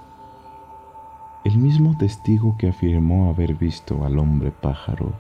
el 1.43 1.57
mismo 1.57 1.98
testigo 1.98 2.55
que 2.57 2.69
afirmó 2.69 3.29
haber 3.29 3.55
visto 3.55 4.03
al 4.05 4.17
hombre 4.17 4.51
pájaro 4.51 5.13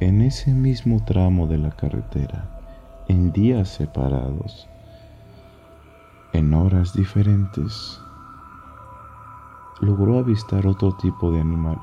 en 0.00 0.20
ese 0.20 0.52
mismo 0.52 1.04
tramo 1.04 1.46
de 1.46 1.58
la 1.58 1.70
carretera, 1.70 2.60
en 3.08 3.32
días 3.32 3.68
separados, 3.68 4.68
en 6.32 6.52
horas 6.54 6.92
diferentes, 6.92 8.00
logró 9.80 10.18
avistar 10.18 10.66
otro 10.66 10.94
tipo 10.96 11.30
de 11.30 11.40
animal. 11.40 11.80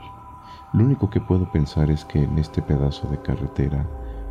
Lo 0.74 0.86
único 0.86 1.10
que 1.10 1.20
puedo 1.20 1.52
pensar 1.52 1.90
es 1.90 2.06
que 2.06 2.24
en 2.24 2.38
este 2.38 2.62
pedazo 2.62 3.08
de 3.10 3.22
carretera 3.22 3.86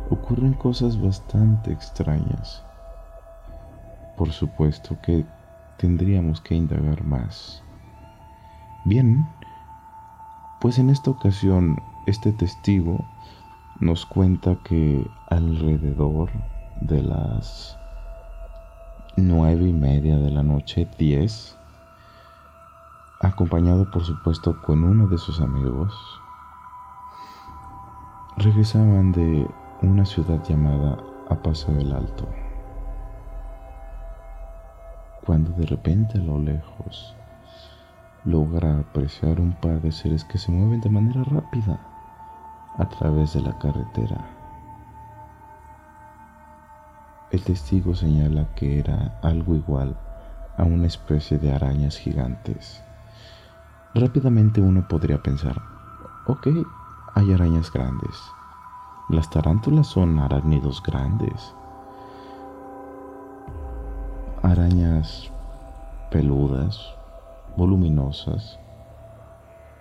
ocurren 0.09 0.53
cosas 0.53 0.99
bastante 1.01 1.71
extrañas. 1.71 2.63
Por 4.17 4.31
supuesto 4.31 4.97
que 5.01 5.25
tendríamos 5.77 6.41
que 6.41 6.55
indagar 6.55 7.03
más. 7.03 7.63
Bien, 8.85 9.27
pues 10.61 10.79
en 10.79 10.89
esta 10.89 11.11
ocasión 11.11 11.77
este 12.05 12.31
testigo 12.31 13.05
nos 13.79 14.05
cuenta 14.05 14.57
que 14.63 15.05
alrededor 15.29 16.29
de 16.81 17.03
las 17.03 17.77
nueve 19.15 19.67
y 19.67 19.73
media 19.73 20.17
de 20.17 20.31
la 20.31 20.43
noche, 20.43 20.87
diez, 20.97 21.58
acompañado 23.19 23.91
por 23.91 24.05
supuesto 24.05 24.61
con 24.61 24.83
uno 24.83 25.07
de 25.07 25.17
sus 25.17 25.41
amigos, 25.41 25.93
regresaban 28.37 29.11
de 29.11 29.45
una 29.81 30.05
ciudad 30.05 30.41
llamada 30.43 30.97
A 31.29 31.35
Paso 31.35 31.71
del 31.73 31.91
Alto, 31.91 32.29
cuando 35.25 35.51
de 35.51 35.65
repente 35.65 36.17
a 36.17 36.21
lo 36.21 36.39
lejos 36.39 37.15
logra 38.23 38.79
apreciar 38.79 39.41
un 39.41 39.51
par 39.53 39.81
de 39.81 39.91
seres 39.91 40.23
que 40.23 40.37
se 40.37 40.51
mueven 40.51 40.79
de 40.79 40.89
manera 40.89 41.23
rápida 41.25 41.79
a 42.77 42.87
través 42.87 43.33
de 43.33 43.41
la 43.41 43.57
carretera. 43.57 44.25
El 47.31 47.43
testigo 47.43 47.93
señala 47.95 48.47
que 48.55 48.79
era 48.79 49.19
algo 49.21 49.55
igual 49.55 49.97
a 50.57 50.63
una 50.63 50.87
especie 50.87 51.37
de 51.37 51.51
arañas 51.51 51.97
gigantes. 51.97 52.83
Rápidamente 53.95 54.61
uno 54.61 54.87
podría 54.87 55.21
pensar, 55.21 55.59
ok, 56.27 56.47
hay 57.15 57.33
arañas 57.33 57.73
grandes. 57.73 58.15
Las 59.09 59.27
tarántulas 59.31 59.87
son 59.87 60.19
arácnidos 60.19 60.83
grandes. 60.83 61.55
Arañas 64.43 65.31
peludas, 66.11 66.93
voluminosas, 67.57 68.59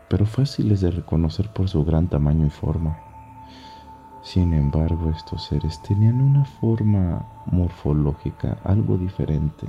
pero 0.09 0.25
fáciles 0.25 0.81
de 0.81 0.91
reconocer 0.91 1.51
por 1.51 1.69
su 1.69 1.85
gran 1.85 2.09
tamaño 2.09 2.47
y 2.47 2.51
forma. 2.51 2.97
Sin 4.23 4.55
embargo, 4.55 5.11
estos 5.11 5.45
seres 5.45 5.83
tenían 5.83 6.23
una 6.23 6.47
forma 6.47 7.27
morfológica 7.45 8.57
algo 8.65 8.97
diferente. 8.97 9.67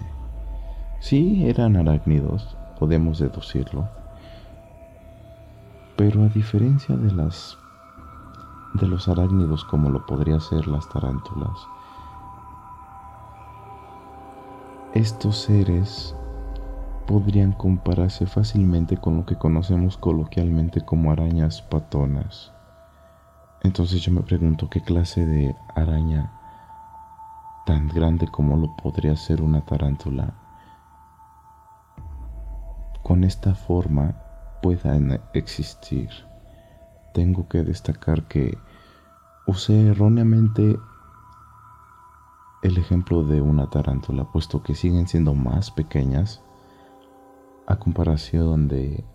Sí, 1.02 1.45
eran 1.45 1.75
arácnidos, 1.75 2.58
podemos 2.80 3.19
deducirlo. 3.19 3.98
Pero 5.99 6.23
a 6.23 6.29
diferencia 6.29 6.95
de 6.95 7.12
las 7.12 7.57
de 8.73 8.88
los 8.88 9.09
arácnidos 9.09 9.65
como 9.65 9.89
lo 9.89 10.05
podría 10.05 10.39
ser 10.39 10.65
las 10.65 10.88
tarántulas, 10.88 11.51
estos 14.93 15.39
seres 15.39 16.15
podrían 17.05 17.51
compararse 17.51 18.27
fácilmente 18.27 18.95
con 18.95 19.17
lo 19.17 19.25
que 19.25 19.35
conocemos 19.35 19.97
coloquialmente 19.97 20.85
como 20.85 21.12
arañas 21.12 21.62
patonas. 21.63 22.53
Entonces 23.63 24.01
yo 24.01 24.13
me 24.13 24.21
pregunto 24.21 24.69
qué 24.69 24.79
clase 24.79 25.25
de 25.25 25.53
araña 25.75 26.31
tan 27.65 27.89
grande 27.89 28.29
como 28.29 28.55
lo 28.55 28.73
podría 28.77 29.17
ser 29.17 29.41
una 29.41 29.65
tarántula 29.65 30.33
con 33.03 33.25
esta 33.25 33.53
forma 33.53 34.29
pueda 34.62 34.98
existir. 35.34 36.10
Tengo 37.13 37.48
que 37.48 37.63
destacar 37.63 38.28
que 38.28 38.58
usé 39.48 39.88
erróneamente 39.88 40.78
el 42.62 42.78
ejemplo 42.78 43.24
de 43.24 43.41
una 43.41 43.69
tarántula, 43.69 44.32
puesto 44.32 44.62
que 44.62 44.76
siguen 44.76 45.08
siendo 45.08 45.34
más 45.34 45.72
pequeñas 45.72 46.41
a 47.67 47.78
comparación 47.78 48.67
de 48.67 49.06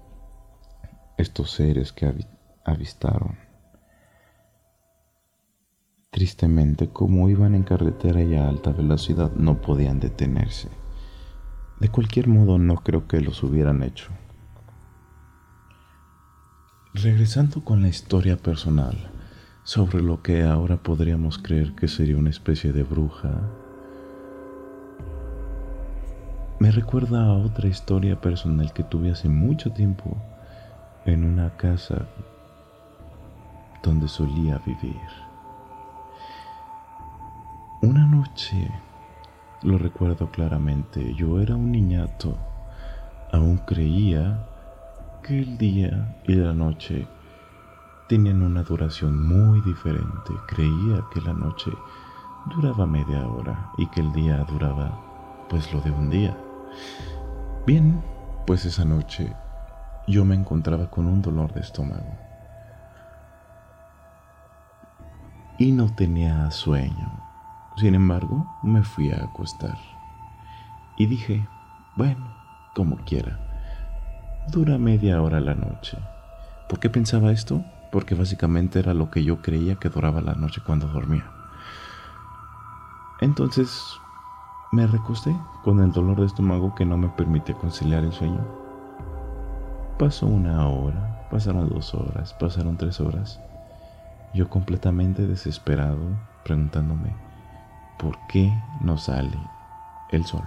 estos 1.16 1.50
seres 1.50 1.92
que 1.92 2.12
avistaron. 2.64 3.36
Tristemente, 6.10 6.90
como 6.90 7.28
iban 7.28 7.54
en 7.54 7.64
carretera 7.64 8.22
y 8.22 8.36
a 8.36 8.48
alta 8.48 8.70
velocidad, 8.70 9.32
no 9.32 9.60
podían 9.60 9.98
detenerse. 9.98 10.68
De 11.80 11.88
cualquier 11.88 12.28
modo, 12.28 12.58
no 12.58 12.76
creo 12.76 13.08
que 13.08 13.20
los 13.20 13.42
hubieran 13.42 13.82
hecho. 13.82 14.10
Regresando 17.02 17.64
con 17.64 17.82
la 17.82 17.88
historia 17.88 18.36
personal 18.36 18.96
sobre 19.64 20.00
lo 20.00 20.22
que 20.22 20.44
ahora 20.44 20.76
podríamos 20.76 21.38
creer 21.38 21.74
que 21.74 21.88
sería 21.88 22.16
una 22.16 22.30
especie 22.30 22.72
de 22.72 22.84
bruja, 22.84 23.32
me 26.60 26.70
recuerda 26.70 27.24
a 27.24 27.32
otra 27.32 27.66
historia 27.66 28.20
personal 28.20 28.72
que 28.72 28.84
tuve 28.84 29.10
hace 29.10 29.28
mucho 29.28 29.72
tiempo 29.72 30.16
en 31.04 31.24
una 31.24 31.56
casa 31.56 32.06
donde 33.82 34.06
solía 34.06 34.58
vivir. 34.64 34.94
Una 37.82 38.06
noche, 38.06 38.70
lo 39.62 39.78
recuerdo 39.78 40.30
claramente, 40.30 41.12
yo 41.16 41.40
era 41.40 41.56
un 41.56 41.72
niñato, 41.72 42.38
aún 43.32 43.58
creía 43.66 44.46
que 45.24 45.40
el 45.40 45.56
día 45.56 46.14
y 46.24 46.34
la 46.34 46.52
noche 46.52 47.08
tenían 48.08 48.42
una 48.42 48.62
duración 48.62 49.26
muy 49.26 49.62
diferente. 49.62 50.32
Creía 50.46 51.02
que 51.12 51.20
la 51.22 51.32
noche 51.32 51.70
duraba 52.54 52.86
media 52.86 53.26
hora 53.26 53.70
y 53.78 53.86
que 53.86 54.00
el 54.00 54.12
día 54.12 54.44
duraba 54.44 55.00
pues 55.48 55.72
lo 55.72 55.80
de 55.80 55.90
un 55.90 56.10
día. 56.10 56.36
Bien, 57.66 58.02
pues 58.46 58.66
esa 58.66 58.84
noche 58.84 59.34
yo 60.06 60.26
me 60.26 60.34
encontraba 60.34 60.90
con 60.90 61.06
un 61.06 61.22
dolor 61.22 61.54
de 61.54 61.60
estómago 61.60 62.18
y 65.58 65.72
no 65.72 65.94
tenía 65.94 66.50
sueño. 66.50 67.20
Sin 67.76 67.94
embargo, 67.94 68.46
me 68.62 68.82
fui 68.82 69.10
a 69.10 69.24
acostar. 69.24 69.78
Y 70.98 71.06
dije, 71.06 71.48
bueno, 71.96 72.36
como 72.74 72.96
quiera. 72.98 73.43
Dura 74.48 74.78
media 74.78 75.20
hora 75.22 75.40
la 75.40 75.54
noche. 75.54 75.98
¿Por 76.68 76.78
qué 76.78 76.90
pensaba 76.90 77.32
esto? 77.32 77.62
Porque 77.90 78.14
básicamente 78.14 78.78
era 78.78 78.94
lo 78.94 79.10
que 79.10 79.24
yo 79.24 79.42
creía 79.42 79.76
que 79.76 79.88
duraba 79.88 80.20
la 80.20 80.34
noche 80.34 80.60
cuando 80.64 80.86
dormía. 80.88 81.24
Entonces 83.20 83.82
me 84.72 84.86
recosté 84.86 85.34
con 85.62 85.80
el 85.80 85.92
dolor 85.92 86.20
de 86.20 86.26
estómago 86.26 86.74
que 86.74 86.84
no 86.84 86.96
me 86.96 87.08
permitía 87.08 87.54
conciliar 87.54 88.04
el 88.04 88.12
sueño. 88.12 88.44
Pasó 89.98 90.26
una 90.26 90.68
hora, 90.68 91.14
Pasaron 91.34 91.68
dos 91.68 91.92
horas, 91.94 92.32
pasaron 92.34 92.76
tres 92.76 93.00
horas. 93.00 93.40
Yo 94.34 94.48
completamente 94.48 95.26
desesperado, 95.26 95.98
preguntándome, 96.44 97.12
¿por 97.98 98.16
qué 98.28 98.52
no 98.80 98.96
sale 98.98 99.36
el 100.10 100.24
sol? 100.24 100.44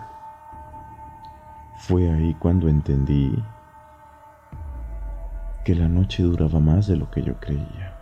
Fue 1.80 2.10
ahí 2.10 2.34
cuando 2.36 2.70
entendí 2.70 3.44
que 5.68 5.76
la 5.76 5.90
noche 5.90 6.24
duraba 6.24 6.62
más 6.62 6.88
de 6.88 6.96
lo 6.96 7.12
que 7.12 7.22
yo 7.22 7.38
creía. 7.42 7.94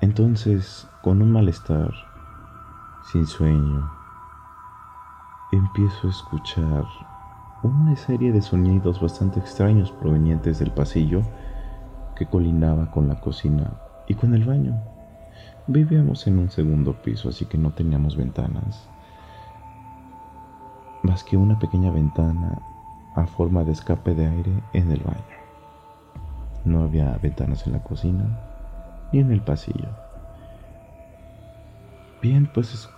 Entonces, 0.00 0.88
con 1.02 1.22
un 1.22 1.30
malestar, 1.30 1.92
sin 3.12 3.24
sueño, 3.24 3.88
empiezo 5.52 6.08
a 6.08 6.10
escuchar 6.10 6.84
una 7.62 7.94
serie 7.94 8.32
de 8.32 8.42
sonidos 8.42 9.00
bastante 9.00 9.38
extraños 9.38 9.92
provenientes 9.92 10.58
del 10.58 10.72
pasillo 10.72 11.22
que 12.16 12.26
colindaba 12.26 12.90
con 12.90 13.06
la 13.06 13.20
cocina 13.20 13.74
y 14.08 14.14
con 14.14 14.34
el 14.34 14.44
baño. 14.44 14.82
Vivíamos 15.68 16.26
en 16.26 16.40
un 16.40 16.50
segundo 16.50 17.00
piso, 17.02 17.28
así 17.28 17.44
que 17.44 17.56
no 17.56 17.70
teníamos 17.70 18.16
ventanas, 18.16 18.90
más 21.04 21.22
que 21.22 21.36
una 21.36 21.56
pequeña 21.56 21.92
ventana 21.92 22.60
a 23.14 23.26
forma 23.26 23.64
de 23.64 23.72
escape 23.72 24.14
de 24.14 24.26
aire 24.26 24.62
en 24.72 24.90
el 24.90 25.00
baño. 25.00 25.24
No 26.64 26.84
había 26.84 27.18
ventanas 27.22 27.66
en 27.66 27.72
la 27.72 27.82
cocina 27.82 28.24
ni 29.12 29.20
en 29.20 29.32
el 29.32 29.40
pasillo. 29.40 29.88
Bien, 32.22 32.50
pues 32.52 32.88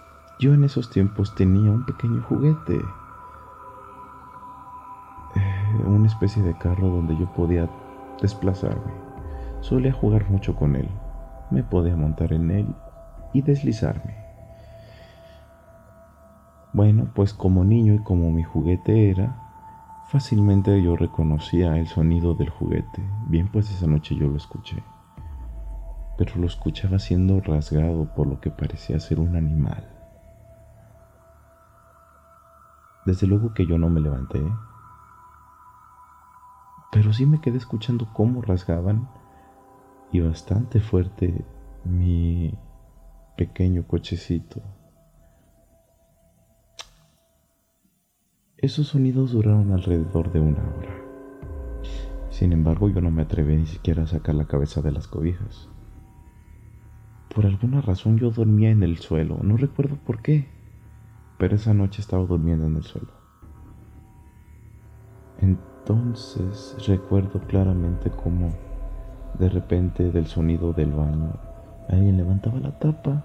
yo 0.41 0.53
en 0.53 0.65
esos 0.65 0.91
tiempos 0.91 1.35
tenía 1.35 1.71
un 1.71 1.87
pequeño 1.87 2.23
juguete. 2.23 2.77
Eh, 5.37 5.85
una 5.87 6.09
especie 6.09 6.43
de 6.43 6.59
carro 6.59 6.89
donde 6.89 7.17
yo 7.17 7.27
podía 7.33 7.71
desplazarme. 8.21 8.93
Solía 9.61 9.93
jugar 9.93 10.29
mucho 10.29 10.57
con 10.57 10.75
él. 10.75 10.89
Me 11.51 11.63
podía 11.63 11.97
montar 11.97 12.33
en 12.33 12.51
él 12.51 12.75
y 13.33 13.43
deslizarme. 13.43 14.17
Bueno, 16.73 17.09
pues 17.15 17.35
como 17.35 17.65
niño 17.65 17.95
y 17.95 17.99
como 17.99 18.31
mi 18.33 18.43
juguete 18.43 19.11
era, 19.11 19.42
Fácilmente 20.13 20.83
yo 20.83 20.95
reconocía 20.95 21.79
el 21.79 21.89
sonido 21.89 22.35
del 22.35 22.51
juguete. 22.51 23.03
Bien, 23.29 23.49
pues 23.49 23.71
esa 23.71 23.87
noche 23.87 24.15
yo 24.15 24.29
lo 24.29 24.37
escuché. 24.37 24.85
Pero 26.19 26.35
lo 26.37 26.47
escuchaba 26.47 26.99
siendo 26.99 27.41
rasgado 27.41 28.05
por 28.15 28.27
lo 28.27 28.39
que 28.39 28.51
parecía 28.51 29.01
ser 29.01 29.21
un 29.21 29.37
animal. 29.37 29.89
Desde 33.07 33.27
luego 33.27 33.55
que 33.55 33.65
yo 33.65 33.79
no 33.79 33.89
me 33.89 34.03
levanté. 34.03 34.43
Pero 36.93 37.15
sí 37.15 37.25
me 37.25 37.41
quedé 37.41 37.57
escuchando 37.57 38.07
cómo 38.13 38.43
rasgaban 38.43 39.09
y 40.13 40.21
bastante 40.21 40.81
fuerte 40.81 41.43
mi 41.85 42.53
pequeño 43.35 43.87
cochecito. 43.87 44.61
Esos 48.63 48.87
sonidos 48.87 49.33
duraron 49.33 49.73
alrededor 49.73 50.31
de 50.31 50.39
una 50.39 50.61
hora. 50.61 50.95
Sin 52.31 52.53
embargo, 52.53 52.89
yo 52.89 53.01
no 53.01 53.11
me 53.11 53.23
atreví 53.23 53.57
ni 53.57 53.67
siquiera 53.67 54.05
a 54.05 54.07
sacar 54.07 54.37
la 54.37 54.45
cabeza 54.45 54.81
de 54.81 54.93
las 54.93 55.09
cobijas. 55.09 55.69
Por 57.35 57.45
alguna 57.45 57.81
razón 57.81 58.19
yo 58.19 58.31
dormía 58.31 58.71
en 58.71 58.85
el 58.85 58.99
suelo, 58.99 59.41
no 59.43 59.57
recuerdo 59.57 59.97
por 59.97 60.23
qué, 60.23 60.47
pero 61.39 61.57
esa 61.57 61.75
noche 61.75 62.01
estaba 62.01 62.25
durmiendo 62.25 62.67
en 62.67 62.77
el 62.77 62.85
suelo. 62.85 63.11
Entonces 65.41 66.77
recuerdo 66.87 67.41
claramente 67.41 68.11
cómo 68.11 68.55
de 69.41 69.49
repente 69.49 70.13
del 70.13 70.29
sonido 70.29 70.73
del 70.73 70.93
baño 70.93 71.33
alguien 71.89 72.17
levantaba 72.17 72.61
la 72.61 72.79
tapa 72.79 73.25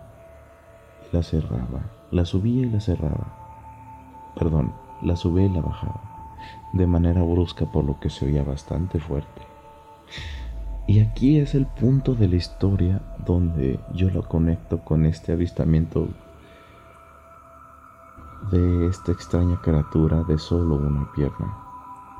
y 1.03 1.15
la 1.15 1.21
cerraba, 1.21 1.91
la 2.09 2.25
subía 2.25 2.65
y 2.65 2.71
la 2.71 2.79
cerraba. 2.79 4.33
Perdón, 4.35 4.86
la 5.01 5.15
subía 5.15 5.45
y 5.45 5.49
la 5.49 5.61
bajaba, 5.61 6.01
de 6.73 6.87
manera 6.87 7.23
brusca 7.23 7.65
por 7.65 7.83
lo 7.83 7.99
que 7.99 8.09
se 8.09 8.25
oía 8.25 8.43
bastante 8.43 8.99
fuerte. 8.99 9.41
Y 10.87 11.01
aquí 11.01 11.37
es 11.37 11.53
el 11.53 11.65
punto 11.65 12.15
de 12.15 12.29
la 12.29 12.37
historia 12.37 13.01
donde 13.25 13.79
yo 13.93 14.09
lo 14.09 14.23
conecto 14.23 14.79
con 14.79 15.05
este 15.05 15.33
avistamiento 15.33 16.07
de 18.51 18.87
esta 18.87 19.11
extraña 19.11 19.59
criatura 19.61 20.23
de 20.23 20.37
solo 20.37 20.75
una 20.75 21.11
pierna, 21.13 21.57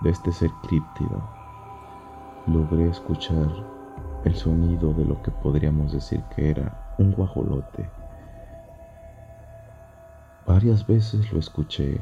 de 0.04 0.10
este 0.10 0.34
ser 0.34 0.52
críptido. 0.68 1.24
Logré 2.46 2.90
escuchar 2.90 3.48
el 4.26 4.36
sonido 4.36 4.94
de 4.94 5.06
lo 5.06 5.22
que 5.22 5.32
podríamos 5.32 5.94
decir 5.94 6.22
que 6.36 6.50
era 6.50 6.96
un 6.98 7.14
guajolote. 7.14 7.90
Varias 10.46 10.86
veces 10.86 11.32
lo 11.32 11.40
escuché 11.40 12.02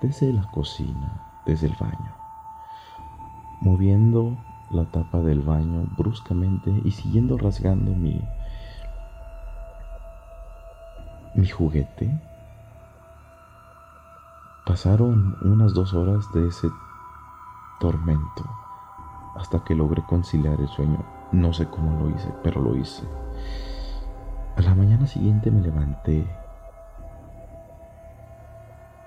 desde 0.00 0.32
la 0.32 0.42
cocina, 0.50 1.40
desde 1.46 1.66
el 1.66 1.74
baño, 1.74 2.14
moviendo 3.60 4.36
la 4.70 4.84
tapa 4.84 5.18
del 5.20 5.40
baño 5.40 5.86
bruscamente 5.96 6.70
y 6.84 6.90
siguiendo 6.90 7.38
rasgando 7.38 7.92
mi 7.92 8.20
mi 11.34 11.46
juguete. 11.46 12.20
Pasaron 14.66 15.36
unas 15.42 15.72
dos 15.72 15.94
horas 15.94 16.30
de 16.34 16.48
ese 16.48 16.68
tormento 17.80 18.44
hasta 19.36 19.62
que 19.64 19.74
logré 19.74 20.02
conciliar 20.02 20.60
el 20.60 20.68
sueño. 20.68 20.98
No 21.32 21.52
sé 21.52 21.68
cómo 21.68 21.98
lo 22.02 22.10
hice, 22.10 22.34
pero 22.42 22.60
lo 22.60 22.76
hice. 22.76 23.04
A 24.56 24.62
la 24.62 24.74
mañana 24.74 25.06
siguiente 25.06 25.50
me 25.50 25.60
levanté 25.60 26.26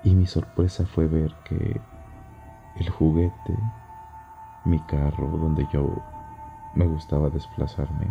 y 0.04 0.14
mi 0.14 0.26
sorpresa 0.26 0.84
fue 0.86 1.06
ver 1.06 1.34
que 1.44 1.80
el 2.76 2.90
juguete, 2.90 3.58
mi 4.64 4.78
carro 4.80 5.28
donde 5.28 5.66
yo 5.72 6.02
me 6.74 6.86
gustaba 6.86 7.30
desplazarme, 7.30 8.08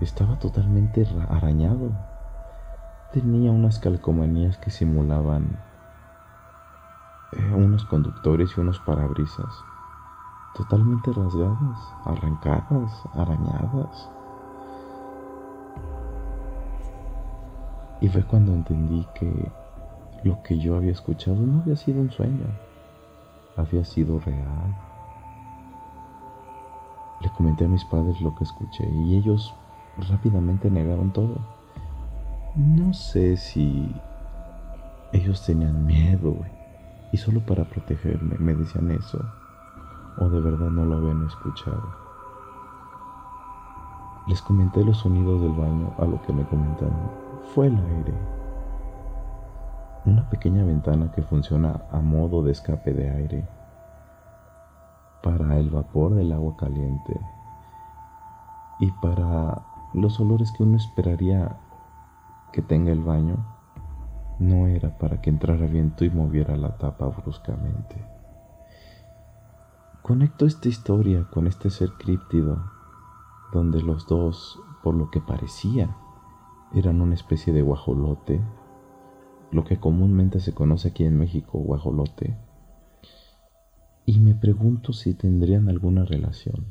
estaba 0.00 0.38
totalmente 0.38 1.06
arañado. 1.28 1.90
Tenía 3.12 3.50
unas 3.50 3.78
calcomanías 3.78 4.56
que 4.58 4.70
simulaban 4.70 5.58
eh, 7.32 7.54
unos 7.54 7.84
conductores 7.84 8.50
y 8.56 8.60
unos 8.60 8.78
parabrisas 8.80 9.52
totalmente 10.54 11.12
rasgadas, 11.12 11.94
arrancadas, 12.04 13.02
arañadas. 13.14 14.10
Y 18.00 18.08
fue 18.08 18.22
cuando 18.24 18.52
entendí 18.52 19.06
que 19.14 19.52
lo 20.26 20.42
que 20.42 20.58
yo 20.58 20.76
había 20.76 20.90
escuchado 20.90 21.36
no 21.36 21.62
había 21.62 21.76
sido 21.76 22.00
un 22.00 22.10
sueño, 22.10 22.46
había 23.56 23.84
sido 23.84 24.18
real. 24.18 24.76
Le 27.20 27.30
comenté 27.30 27.64
a 27.64 27.68
mis 27.68 27.84
padres 27.84 28.20
lo 28.20 28.34
que 28.34 28.44
escuché 28.44 28.88
y 28.90 29.16
ellos 29.16 29.54
rápidamente 30.10 30.68
negaron 30.68 31.12
todo. 31.12 31.38
No 32.56 32.92
sé 32.92 33.36
si 33.36 33.94
ellos 35.12 35.44
tenían 35.46 35.86
miedo 35.86 36.36
y 37.12 37.16
solo 37.16 37.40
para 37.40 37.64
protegerme 37.64 38.36
me 38.38 38.54
decían 38.54 38.90
eso 38.90 39.24
o 40.18 40.28
de 40.28 40.40
verdad 40.40 40.70
no 40.70 40.84
lo 40.84 40.96
habían 40.96 41.24
escuchado. 41.26 41.84
Les 44.26 44.42
comenté 44.42 44.84
los 44.84 44.98
sonidos 44.98 45.40
del 45.40 45.52
baño 45.52 45.94
a 45.98 46.04
lo 46.04 46.20
que 46.22 46.32
me 46.32 46.44
comentaron. 46.46 47.10
Fue 47.54 47.68
el 47.68 47.76
aire 47.76 48.35
una 50.06 50.30
pequeña 50.30 50.64
ventana 50.64 51.10
que 51.10 51.22
funciona 51.22 51.82
a 51.90 52.00
modo 52.00 52.42
de 52.42 52.52
escape 52.52 52.94
de 52.94 53.10
aire 53.10 53.48
para 55.22 55.58
el 55.58 55.68
vapor 55.68 56.14
del 56.14 56.32
agua 56.32 56.56
caliente 56.56 57.20
y 58.78 58.92
para 58.92 59.62
los 59.94 60.20
olores 60.20 60.52
que 60.52 60.62
uno 60.62 60.76
esperaría 60.76 61.56
que 62.52 62.62
tenga 62.62 62.92
el 62.92 63.02
baño, 63.02 63.36
no 64.38 64.68
era 64.68 64.96
para 64.96 65.20
que 65.20 65.30
entrara 65.30 65.66
viento 65.66 66.04
y 66.04 66.10
moviera 66.10 66.56
la 66.56 66.76
tapa 66.76 67.06
bruscamente. 67.06 67.96
Conecto 70.02 70.46
esta 70.46 70.68
historia 70.68 71.26
con 71.32 71.48
este 71.48 71.70
ser 71.70 71.90
críptido, 71.98 72.62
donde 73.52 73.82
los 73.82 74.06
dos, 74.06 74.60
por 74.82 74.94
lo 74.94 75.10
que 75.10 75.20
parecía, 75.20 75.96
eran 76.74 77.00
una 77.00 77.14
especie 77.14 77.52
de 77.52 77.62
guajolote 77.62 78.40
lo 79.56 79.64
que 79.64 79.78
comúnmente 79.78 80.38
se 80.38 80.52
conoce 80.52 80.88
aquí 80.88 81.04
en 81.04 81.16
México 81.16 81.58
guajolote, 81.58 82.36
y 84.04 84.18
me 84.20 84.34
pregunto 84.34 84.92
si 84.92 85.14
tendrían 85.14 85.70
alguna 85.70 86.04
relación, 86.04 86.66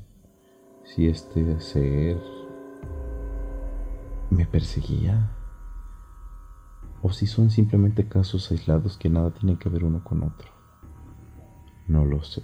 si 0.83 1.07
este 1.07 1.59
ser 1.59 2.21
me 4.29 4.45
perseguía, 4.45 5.31
o 7.01 7.11
si 7.11 7.25
son 7.25 7.49
simplemente 7.49 8.07
casos 8.07 8.51
aislados 8.51 8.97
que 8.97 9.09
nada 9.09 9.31
tienen 9.31 9.57
que 9.57 9.69
ver 9.69 9.83
uno 9.83 10.03
con 10.03 10.21
otro. 10.21 10.49
No 11.87 12.05
lo 12.05 12.23
sé. 12.23 12.43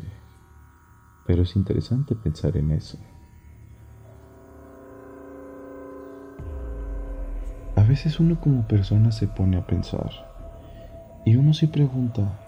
Pero 1.27 1.43
es 1.43 1.55
interesante 1.55 2.15
pensar 2.15 2.57
en 2.57 2.71
eso. 2.71 2.97
A 7.75 7.83
veces 7.83 8.19
uno 8.19 8.39
como 8.41 8.67
persona 8.67 9.11
se 9.11 9.27
pone 9.27 9.57
a 9.57 9.65
pensar 9.65 10.30
y 11.23 11.35
uno 11.35 11.53
se 11.53 11.67
pregunta 11.67 12.39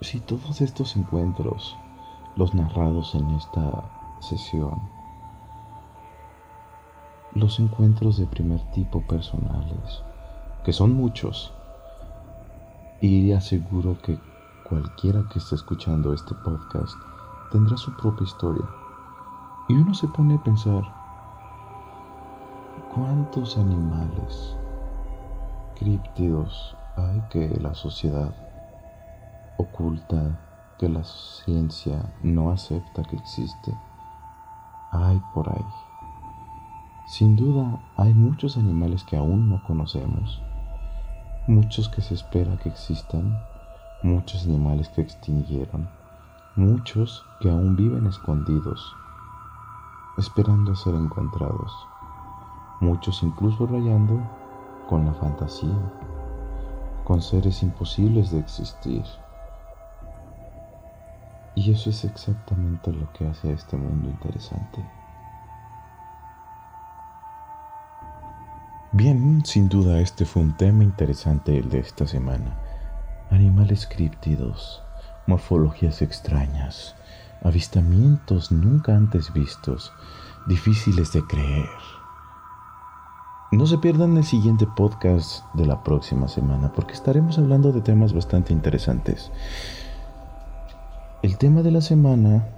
si 0.00 0.20
todos 0.20 0.60
estos 0.60 0.96
encuentros, 0.96 1.76
los 2.36 2.54
narrados 2.54 3.14
en 3.14 3.30
esta 3.30 3.84
sesión, 4.20 4.78
los 7.34 7.58
encuentros 7.58 8.18
de 8.18 8.26
primer 8.26 8.60
tipo 8.72 9.00
personales, 9.06 10.02
que 10.62 10.72
son 10.74 10.94
muchos, 10.94 11.54
y 13.00 13.32
aseguro 13.32 13.98
que 14.02 14.18
cualquiera 14.68 15.24
que 15.32 15.38
esté 15.38 15.54
escuchando 15.54 16.12
este 16.12 16.34
podcast 16.34 16.94
tendrá 17.50 17.76
su 17.76 17.96
propia 17.96 18.24
historia. 18.24 18.64
Y 19.68 19.74
uno 19.74 19.94
se 19.94 20.06
pone 20.08 20.34
a 20.34 20.42
pensar, 20.42 20.82
¿cuántos 22.94 23.56
animales 23.56 24.56
críptidos 25.74 26.76
hay 26.96 27.20
que 27.30 27.48
la 27.60 27.74
sociedad 27.74 28.34
oculta, 29.56 30.38
que 30.78 30.88
la 30.88 31.04
ciencia 31.04 32.12
no 32.22 32.50
acepta 32.50 33.02
que 33.02 33.16
existe? 33.16 33.76
Hay 34.92 35.20
por 35.32 35.48
ahí. 35.48 35.66
Sin 37.06 37.36
duda 37.36 37.80
hay 37.96 38.14
muchos 38.14 38.56
animales 38.56 39.04
que 39.04 39.16
aún 39.16 39.48
no 39.48 39.62
conocemos, 39.64 40.40
muchos 41.46 41.88
que 41.88 42.00
se 42.00 42.14
espera 42.14 42.56
que 42.56 42.68
existan, 42.68 43.38
muchos 44.02 44.44
animales 44.44 44.88
que 44.88 45.02
extinguieron, 45.02 45.88
muchos 46.56 47.24
que 47.40 47.50
aún 47.50 47.76
viven 47.76 48.06
escondidos, 48.06 48.94
esperando 50.18 50.74
ser 50.76 50.94
encontrados, 50.94 51.72
muchos 52.80 53.22
incluso 53.22 53.66
rayando 53.66 54.22
con 54.88 55.06
la 55.06 55.14
fantasía, 55.14 55.76
con 57.04 57.22
seres 57.22 57.62
imposibles 57.62 58.30
de 58.30 58.40
existir. 58.40 59.04
Y 61.54 61.72
eso 61.72 61.90
es 61.90 62.04
exactamente 62.04 62.92
lo 62.92 63.12
que 63.12 63.26
hace 63.26 63.50
a 63.50 63.52
este 63.52 63.76
mundo 63.76 64.08
interesante. 64.08 64.84
Bien, 68.92 69.44
sin 69.44 69.68
duda 69.68 70.00
este 70.00 70.24
fue 70.24 70.42
un 70.42 70.56
tema 70.56 70.84
interesante 70.84 71.58
el 71.58 71.68
de 71.68 71.80
esta 71.80 72.06
semana. 72.06 72.56
Animales 73.30 73.88
críptidos, 73.88 74.82
morfologías 75.26 76.00
extrañas, 76.02 76.94
avistamientos 77.42 78.52
nunca 78.52 78.96
antes 78.96 79.32
vistos, 79.32 79.92
difíciles 80.46 81.12
de 81.12 81.26
creer. 81.26 82.03
No 83.54 83.68
se 83.68 83.78
pierdan 83.78 84.16
el 84.16 84.24
siguiente 84.24 84.66
podcast 84.66 85.44
de 85.54 85.64
la 85.64 85.84
próxima 85.84 86.26
semana 86.26 86.72
porque 86.72 86.92
estaremos 86.92 87.38
hablando 87.38 87.70
de 87.70 87.82
temas 87.82 88.12
bastante 88.12 88.52
interesantes. 88.52 89.30
El 91.22 91.38
tema 91.38 91.62
de 91.62 91.70
la 91.70 91.80
semana 91.80 92.48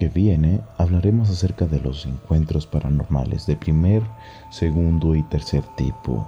que 0.00 0.08
viene 0.08 0.62
hablaremos 0.78 1.28
acerca 1.28 1.66
de 1.66 1.80
los 1.80 2.06
encuentros 2.06 2.66
paranormales 2.66 3.44
de 3.44 3.56
primer, 3.56 4.02
segundo 4.48 5.14
y 5.14 5.22
tercer 5.24 5.64
tipo. 5.76 6.26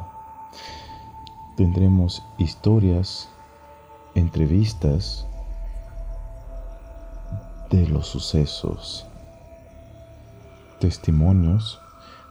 Tendremos 1.56 2.22
historias, 2.36 3.30
entrevistas 4.14 5.26
de 7.70 7.88
los 7.88 8.06
sucesos, 8.06 9.06
testimonios 10.78 11.80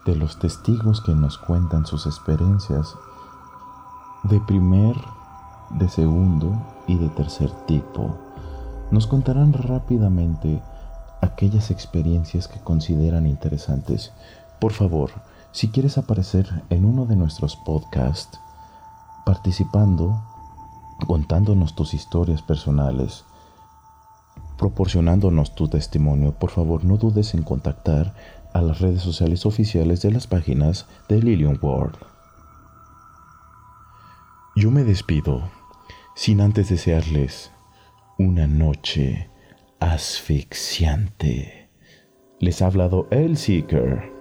de 0.09 0.15
los 0.15 0.39
testigos 0.39 1.01
que 1.01 1.13
nos 1.13 1.37
cuentan 1.37 1.85
sus 1.85 2.07
experiencias 2.07 2.95
de 4.23 4.39
primer, 4.39 4.95
de 5.69 5.87
segundo 5.87 6.51
y 6.87 6.97
de 6.97 7.09
tercer 7.09 7.51
tipo. 7.67 8.17
Nos 8.89 9.05
contarán 9.05 9.53
rápidamente 9.53 10.63
aquellas 11.21 11.69
experiencias 11.69 12.47
que 12.47 12.59
consideran 12.59 13.27
interesantes. 13.27 14.11
Por 14.59 14.71
favor, 14.71 15.11
si 15.51 15.67
quieres 15.67 15.99
aparecer 15.99 16.63
en 16.71 16.85
uno 16.85 17.05
de 17.05 17.15
nuestros 17.15 17.55
podcasts, 17.55 18.39
participando, 19.27 20.23
contándonos 21.05 21.75
tus 21.75 21.93
historias 21.93 22.41
personales, 22.41 23.25
proporcionándonos 24.57 25.53
tu 25.53 25.67
testimonio, 25.67 26.31
por 26.31 26.49
favor 26.49 26.83
no 26.83 26.97
dudes 26.97 27.35
en 27.35 27.43
contactar 27.43 28.15
a 28.53 28.61
las 28.61 28.79
redes 28.79 29.01
sociales 29.01 29.45
oficiales 29.45 30.01
de 30.01 30.11
las 30.11 30.27
páginas 30.27 30.87
de 31.07 31.21
Lilian 31.21 31.59
World. 31.61 31.97
Yo 34.55 34.71
me 34.71 34.83
despido 34.83 35.49
sin 36.15 36.41
antes 36.41 36.69
desearles 36.69 37.51
una 38.17 38.47
noche 38.47 39.29
asfixiante. 39.79 41.69
Les 42.39 42.61
ha 42.61 42.67
hablado 42.67 43.07
el 43.11 43.37
Seeker. 43.37 44.18